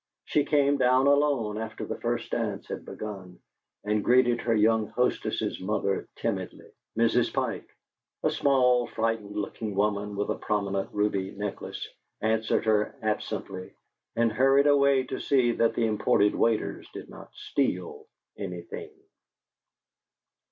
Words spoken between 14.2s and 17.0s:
hurried away to see that the imported waiters